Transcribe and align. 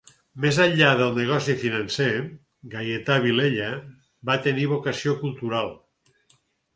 Més 0.43 0.55
enllà 0.61 0.87
del 0.99 1.11
negoci 1.17 1.55
financer, 1.63 2.07
Gaietà 2.71 3.17
Vilella 3.25 3.67
va 4.31 4.39
tenir 4.47 4.65
vocació 4.73 5.15
cultural. 5.21 5.71